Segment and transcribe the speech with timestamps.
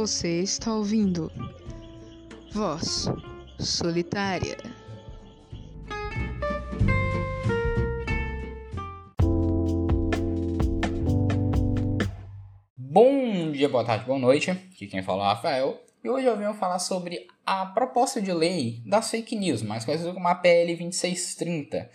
[0.00, 1.30] Você está ouvindo
[2.54, 3.06] Voz
[3.58, 4.56] Solitária.
[12.78, 14.50] Bom dia, boa tarde, boa noite.
[14.50, 15.84] Aqui quem fala é o Rafael.
[16.02, 20.14] E hoje eu venho falar sobre a proposta de lei das fake news, mais conhecida
[20.14, 21.90] como a PL 2630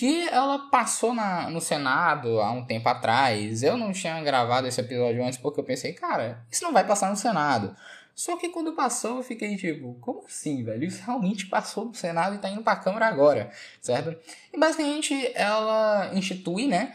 [0.00, 3.62] que ela passou na, no Senado há um tempo atrás.
[3.62, 7.10] Eu não tinha gravado esse episódio antes porque eu pensei, cara, isso não vai passar
[7.10, 7.76] no Senado.
[8.14, 10.84] Só que quando passou, eu fiquei tipo, como assim, velho?
[10.84, 13.50] Isso realmente passou no Senado e tá indo pra Câmara agora,
[13.82, 14.16] certo?
[14.50, 16.94] E basicamente ela institui, né?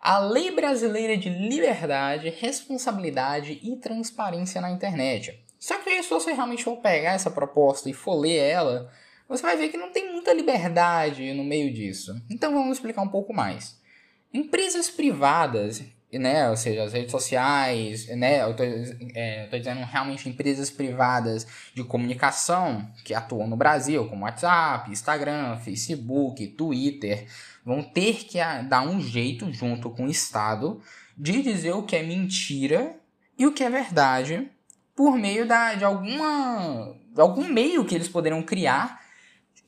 [0.00, 5.36] A Lei Brasileira de Liberdade, Responsabilidade e Transparência na Internet.
[5.58, 8.88] Só que se você realmente for pegar essa proposta e for ler ela,
[9.28, 12.14] você vai ver que não tem muita liberdade no meio disso.
[12.30, 13.80] Então vamos explicar um pouco mais.
[14.32, 18.66] Empresas privadas, né, ou seja, as redes sociais, né, eu estou
[19.14, 26.46] é, dizendo realmente empresas privadas de comunicação que atuam no Brasil, como WhatsApp, Instagram, Facebook,
[26.48, 27.26] Twitter,
[27.64, 30.80] vão ter que dar um jeito junto com o Estado
[31.16, 32.94] de dizer o que é mentira
[33.38, 34.50] e o que é verdade
[34.94, 39.05] por meio da, de alguma algum meio que eles poderão criar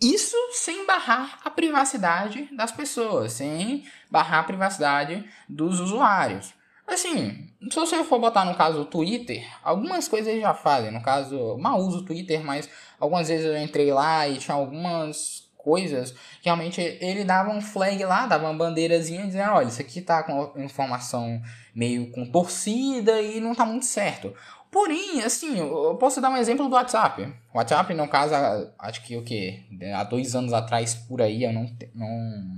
[0.01, 6.55] isso sem barrar a privacidade das pessoas, sem barrar a privacidade dos usuários.
[6.87, 10.91] Assim, se você for botar no caso o Twitter, algumas coisas eles já fazem.
[10.91, 12.69] No caso, mal uso o Twitter, mas
[12.99, 18.03] algumas vezes eu entrei lá e tinha algumas coisas que realmente ele dava um flag
[18.05, 21.43] lá, dava uma bandeirazinha dizendo, olha, isso aqui tá com informação
[21.75, 24.33] meio com torcida e não tá muito certo.
[24.71, 27.23] Porém, assim, eu posso dar um exemplo do WhatsApp.
[27.55, 28.35] O WhatsApp, no caso,
[28.79, 29.65] acho que o que?
[29.95, 32.09] Há dois anos atrás, por aí, eu não, não,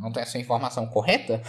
[0.01, 1.41] não tenho essa informação correta.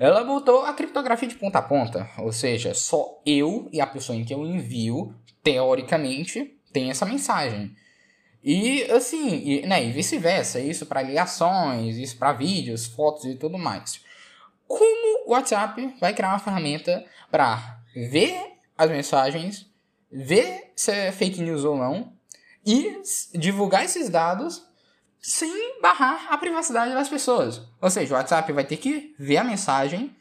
[0.00, 2.08] Ela botou a criptografia de ponta a ponta.
[2.18, 7.76] Ou seja, só eu e a pessoa em que eu envio, teoricamente, tem essa mensagem.
[8.42, 13.58] E assim, e, né, e vice-versa, isso para ligações, isso para vídeos, fotos e tudo
[13.58, 14.00] mais.
[14.66, 19.66] Como o WhatsApp vai criar uma ferramenta para ver as mensagens
[20.16, 22.12] ver se é fake news ou não
[22.64, 23.00] e
[23.34, 24.66] divulgar esses dados
[25.20, 27.60] sem barrar a privacidade das pessoas.
[27.80, 30.16] Ou seja, o WhatsApp vai ter que ver a mensagem,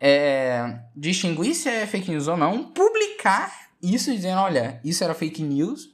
[0.00, 5.42] é, distinguir se é fake news ou não, publicar isso dizendo, olha, isso era fake
[5.42, 5.90] news,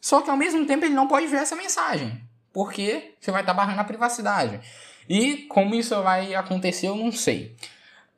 [0.00, 3.54] só que ao mesmo tempo ele não pode ver essa mensagem, porque você vai estar
[3.54, 4.60] barrando a privacidade.
[5.08, 7.56] E como isso vai acontecer, eu não sei.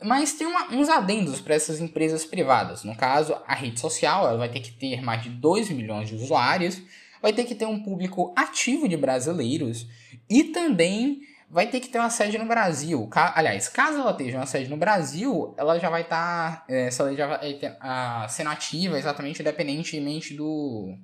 [0.04, 2.84] Mas tem uma, uns adendos para essas empresas privadas.
[2.84, 6.14] No caso, a rede social ela vai ter que ter mais de 2 milhões de
[6.14, 6.82] usuários,
[7.20, 9.86] vai ter que ter um público ativo de brasileiros
[10.28, 13.08] e também vai ter que ter uma sede no Brasil.
[13.12, 16.60] Aliás, caso ela esteja uma sede no Brasil, ela já vai estar.
[16.60, 20.96] Tá, é, essa lei já vai ter, a, sendo ativa exatamente independentemente do,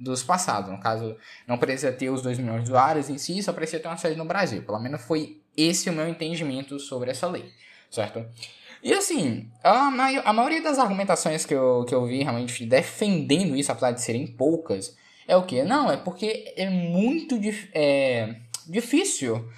[0.00, 0.70] dos passados.
[0.70, 1.14] No caso,
[1.46, 4.16] não precisa ter os 2 milhões de usuários em si, só precisa ter uma sede
[4.16, 4.62] no Brasil.
[4.62, 7.52] Pelo menos foi esse o meu entendimento sobre essa lei
[7.92, 8.26] certo?
[8.82, 9.86] E assim, a,
[10.24, 14.26] a maioria das argumentações que eu, que eu vi realmente defendendo isso, apesar de serem
[14.26, 14.96] poucas,
[15.28, 15.62] é o que?
[15.62, 18.34] Não, é porque é muito dif é,
[18.66, 19.48] difícil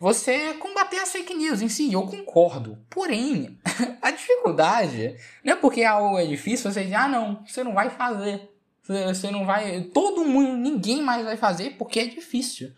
[0.00, 2.78] você combater as fake news em si, eu concordo.
[2.90, 3.58] Porém,
[4.02, 7.90] a dificuldade não é porque algo é difícil, você diz, ah não, você não vai
[7.90, 8.50] fazer.
[8.82, 9.82] Você não vai.
[9.94, 12.70] Todo mundo, ninguém mais vai fazer porque é difícil.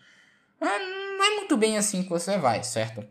[0.60, 0.68] Não
[1.24, 3.04] é muito bem assim que você vai, certo?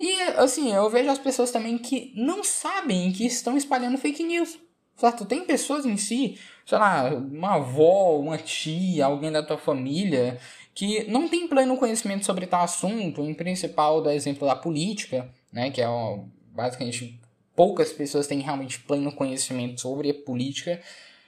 [0.00, 4.58] E assim, eu vejo as pessoas também que não sabem que estão espalhando fake news.
[4.96, 5.24] Certo?
[5.24, 10.38] Tem pessoas em si, sei lá, uma avó, uma tia, alguém da tua família,
[10.74, 15.70] que não tem pleno conhecimento sobre tal assunto, em principal do exemplo da política, né,
[15.70, 16.20] que é ó,
[16.52, 17.18] basicamente
[17.56, 20.80] poucas pessoas têm realmente pleno conhecimento sobre a política,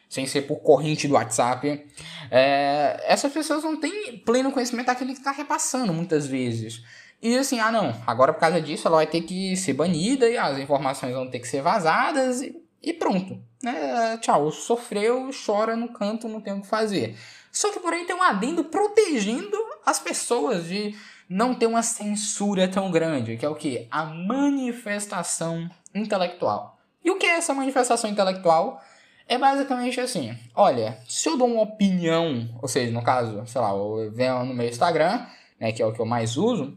[0.08, 1.86] sem ser por corrente do WhatsApp.
[2.30, 6.82] É, essas pessoas não têm pleno conhecimento daquilo que está repassando muitas vezes.
[7.22, 10.36] E assim, ah não, agora por causa disso ela vai ter que ser banida e
[10.36, 13.38] as informações vão ter que ser vazadas e, e pronto.
[13.62, 14.18] Né?
[14.18, 17.16] Tchau, sofreu, chora no canto, não tem o que fazer.
[17.52, 19.56] Só que porém tem um adendo protegendo
[19.86, 20.96] as pessoas de
[21.28, 23.86] não ter uma censura tão grande, que é o que?
[23.90, 26.76] A manifestação intelectual.
[27.04, 28.82] E o que é essa manifestação intelectual?
[29.28, 33.70] É basicamente assim, olha, se eu dou uma opinião, ou seja, no caso, sei lá,
[33.70, 35.24] eu venho no meu Instagram,
[35.58, 36.76] né, que é o que eu mais uso,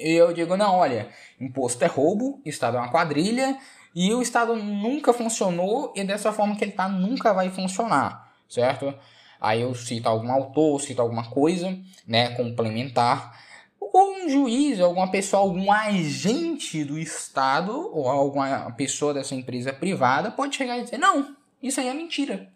[0.00, 1.08] eu digo, não, olha,
[1.40, 3.58] imposto é roubo, Estado é uma quadrilha,
[3.94, 8.94] e o Estado nunca funcionou, e dessa forma que ele está, nunca vai funcionar, certo?
[9.40, 11.76] Aí eu cito algum autor, cito alguma coisa,
[12.06, 13.38] né, complementar,
[13.80, 20.30] ou um juiz, alguma pessoa, algum agente do Estado, ou alguma pessoa dessa empresa privada,
[20.30, 22.48] pode chegar e dizer, não, isso aí é mentira.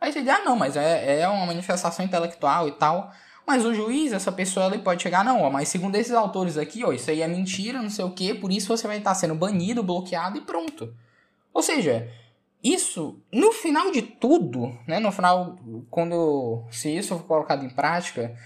[0.00, 3.12] Aí você diz, ah, não, mas é, é uma manifestação intelectual e tal.
[3.50, 6.84] Mas o juiz, essa pessoa, ele pode chegar, não, ó, mas segundo esses autores aqui,
[6.84, 9.34] ó, isso aí é mentira, não sei o quê, por isso você vai estar sendo
[9.34, 10.94] banido, bloqueado e pronto.
[11.52, 12.08] Ou seja,
[12.62, 15.58] isso, no final de tudo, né, no final,
[15.90, 18.38] quando, se isso for colocado em prática,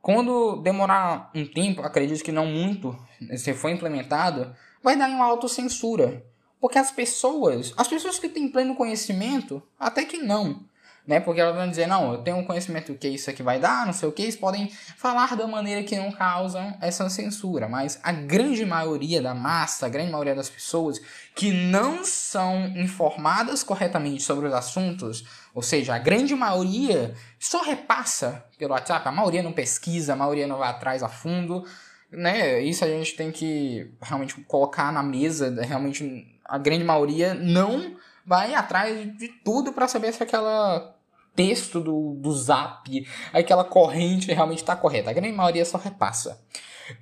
[0.00, 2.96] quando demorar um tempo, acredito que não muito,
[3.36, 6.24] se for implementado, vai dar uma autocensura.
[6.60, 10.64] Porque as pessoas, as pessoas que têm pleno conhecimento, até que não
[11.06, 11.20] né?
[11.20, 13.84] Porque elas vão dizer, não, eu tenho um conhecimento do que isso aqui vai dar,
[13.84, 18.00] não sei o que, eles podem falar da maneira que não causam essa censura, mas
[18.02, 21.00] a grande maioria da massa, a grande maioria das pessoas
[21.34, 25.24] que não são informadas corretamente sobre os assuntos,
[25.54, 30.46] ou seja, a grande maioria só repassa pelo WhatsApp, a maioria não pesquisa, a maioria
[30.46, 31.64] não vai atrás a fundo,
[32.10, 32.60] né?
[32.60, 38.54] Isso a gente tem que realmente colocar na mesa, realmente a grande maioria não vai
[38.54, 40.93] atrás de tudo para saber se aquela
[41.34, 45.10] texto do, do zap, aquela corrente realmente está correta.
[45.10, 46.40] A grande maioria só repassa.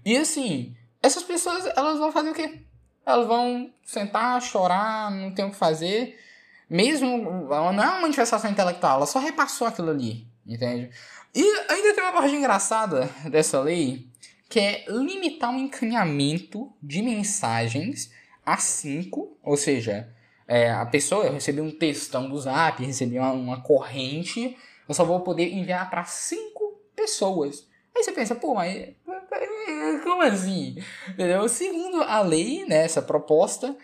[0.05, 2.63] E assim, essas pessoas elas vão fazer o quê?
[3.05, 6.19] Elas vão sentar, chorar, não tem o que fazer.
[6.71, 10.91] Mesmo, não é uma manifestação intelectual, ela só repassou aquilo ali, entende?
[11.35, 14.09] E ainda tem uma parte engraçada dessa lei,
[14.49, 18.11] que é limitar o encaminhamento de mensagens
[18.45, 20.15] a 5, ou seja,
[20.53, 24.55] é, a pessoa, eu recebi um textão do zap, recebi uma, uma corrente,
[24.87, 27.67] eu só vou poder enviar para cinco pessoas.
[27.97, 28.91] Aí você pensa, pô, mas
[30.05, 30.77] como assim?
[31.09, 31.49] Entendeu?
[31.49, 33.75] Segundo a lei, né, essa proposta,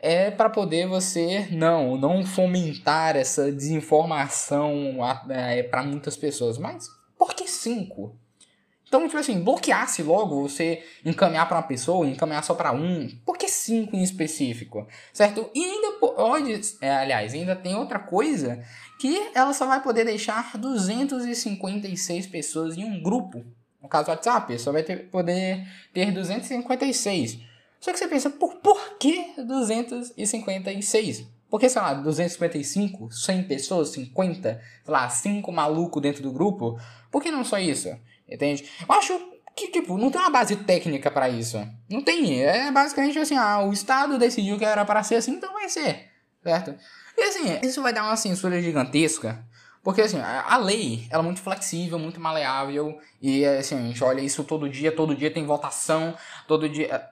[0.00, 4.98] é para poder você não não fomentar essa desinformação
[5.30, 6.58] é, para muitas pessoas.
[6.58, 8.18] Mas por que cinco?
[8.88, 13.08] Então, tipo assim, bloqueasse logo você encaminhar para uma pessoa, encaminhar só para um.
[13.24, 14.86] Por que cinco em específico?
[15.12, 15.50] Certo?
[15.52, 18.62] E ainda pode, é, aliás, ainda tem outra coisa
[19.00, 23.44] que ela só vai poder deixar 256 pessoas em um grupo.
[23.82, 27.40] No caso do WhatsApp, só vai ter, poder ter 256.
[27.80, 31.26] Só que você pensa, por, por que 256?
[31.48, 36.78] Porque, sei lá, 255, 100 pessoas, 50, sei lá, 5 malucos dentro do grupo?
[37.10, 37.88] Por que não só isso?
[38.28, 38.68] Entende?
[38.88, 39.18] Eu acho
[39.54, 41.58] que, tipo, não tem uma base técnica para isso.
[41.88, 42.42] Não tem.
[42.42, 46.10] É basicamente assim, ah, o Estado decidiu que era para ser assim, então vai ser.
[46.42, 46.74] Certo?
[47.16, 49.44] E assim, isso vai dar uma censura gigantesca.
[49.82, 52.98] Porque assim, a lei, ela é muito flexível, muito maleável.
[53.22, 56.14] E assim, a gente olha isso todo dia, todo dia tem votação,
[56.46, 57.08] todo dia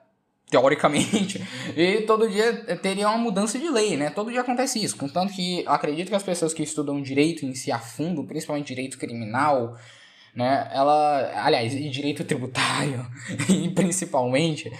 [0.50, 1.42] teoricamente,
[1.76, 4.10] e todo dia teria uma mudança de lei, né?
[4.10, 4.96] Todo dia acontece isso.
[4.96, 8.98] Contanto que acredito que as pessoas que estudam direito em si a fundo, principalmente direito
[8.98, 9.76] criminal,
[10.34, 10.68] né?
[10.72, 13.06] Ela, aliás, e direito tributário,
[13.74, 14.72] principalmente,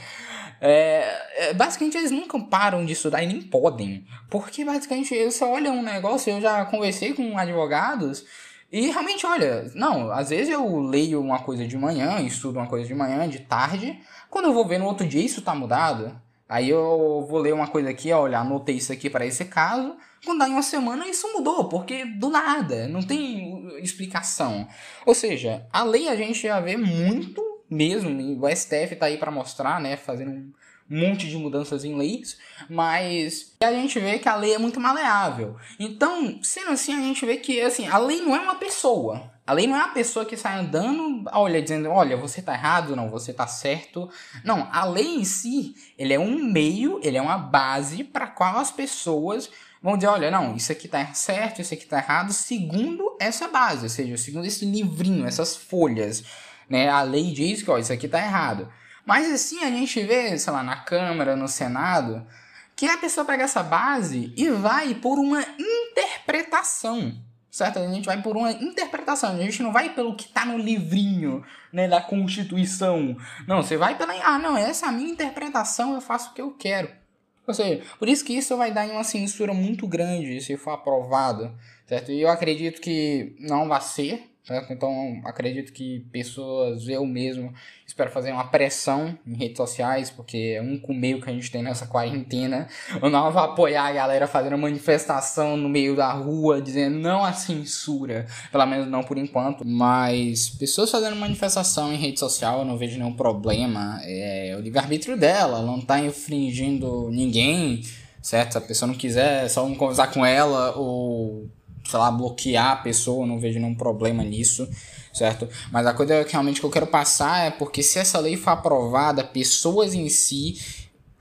[0.61, 1.05] é,
[1.37, 5.77] é, basicamente eles nunca param de estudar e nem podem, porque basicamente eles só olham
[5.77, 8.25] um negócio, eu já conversei com advogados,
[8.73, 12.87] e realmente, olha, não, às vezes eu leio uma coisa de manhã, estudo uma coisa
[12.87, 16.19] de manhã, de tarde, quando eu vou ver no outro dia isso tá mudado,
[16.49, 20.41] aí eu vou ler uma coisa aqui, olha, anotei isso aqui para esse caso, quando
[20.41, 24.67] dá em uma semana, isso mudou, porque do nada, não tem explicação.
[25.05, 28.11] Ou seja, a lei a gente já vê muito mesmo,
[28.41, 30.53] o STF tá aí para mostrar, né, fazendo um
[30.91, 32.39] monte de mudanças em leis,
[32.69, 35.57] mas a gente vê que a lei é muito maleável.
[35.79, 39.33] Então, sendo assim, a gente vê que assim, a lei não é uma pessoa.
[39.47, 42.97] A lei não é a pessoa que sai andando, olha, dizendo, olha, você tá errado,
[42.97, 44.11] não, você tá certo.
[44.43, 48.57] Não, a lei em si, ele é um meio, ele é uma base para qual
[48.57, 49.51] as pessoas
[49.85, 53.83] vão dizer, olha, não, isso aqui tá certo, isso aqui tá errado, segundo essa base,
[53.83, 56.25] ou seja, segundo esse livrinho, essas folhas,
[56.71, 56.89] né?
[56.89, 58.73] A lei diz que, ó, isso aqui tá errado.
[59.05, 62.27] Mas assim, a gente vê, sei lá, na Câmara, no Senado,
[62.75, 67.15] que a pessoa pega essa base e vai por uma interpretação,
[67.51, 67.79] certo?
[67.79, 71.45] A gente vai por uma interpretação, a gente não vai pelo que tá no livrinho,
[71.71, 73.19] né, da Constituição.
[73.47, 76.41] Não, você vai pela, ah, não, essa é a minha interpretação, eu faço o que
[76.41, 77.04] eu quero.
[77.47, 81.55] Ou seja, por isso que isso vai dar uma censura muito grande se for aprovado,
[81.87, 82.11] certo?
[82.11, 84.73] E eu acredito que não vai ser, certo?
[84.73, 87.53] Então acredito que pessoas, eu mesmo,
[87.87, 91.63] espero fazer uma pressão em redes sociais, porque é um meio que a gente tem
[91.63, 92.69] nessa quarentena.
[93.03, 97.33] Eu não vou apoiar a galera fazendo manifestação no meio da rua, dizendo não a
[97.33, 99.67] censura, pelo menos não por enquanto.
[99.67, 103.99] Mas pessoas fazendo manifestação em rede social, eu não vejo nenhum problema.
[104.03, 107.83] É o livre-arbítrio dela, ela não tá infringindo ninguém,
[108.21, 108.53] certo?
[108.53, 111.49] Se a pessoa não quiser, é só um conversar com ela ou
[111.89, 114.69] sei lá, bloquear a pessoa, não vejo nenhum problema nisso
[115.15, 115.49] certo?
[115.71, 118.51] Mas a coisa que realmente que eu quero passar é porque se essa lei for
[118.51, 120.59] aprovada, pessoas em si,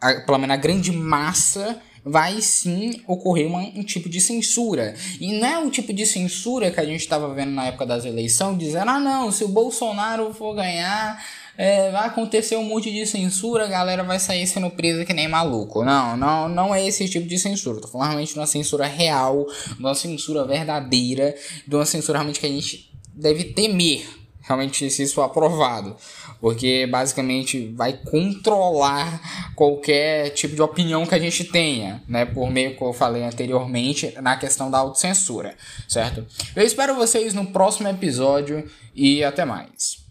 [0.02, 4.96] a, pelo menos a grande massa, vai sim ocorrer uma, um tipo de censura.
[5.20, 8.04] E não é o tipo de censura que a gente estava vendo na época das
[8.04, 11.24] eleições, dizendo, ah não, se o Bolsonaro for ganhar,
[11.58, 15.28] é, vai acontecer um monte de censura, a galera vai sair sendo presa que nem
[15.28, 15.84] maluco.
[15.84, 17.82] Não, não, não é esse tipo de censura.
[17.82, 19.46] Tô falando realmente de uma censura real,
[19.76, 21.36] de uma censura verdadeira,
[21.68, 24.08] de uma censura realmente que a gente deve temer,
[24.42, 25.96] realmente se isso for aprovado
[26.44, 32.76] porque basicamente vai controlar qualquer tipo de opinião que a gente tenha, né, por meio
[32.76, 35.56] que eu falei anteriormente na questão da autocensura,
[35.88, 36.26] certo?
[36.54, 40.03] Eu espero vocês no próximo episódio e até mais.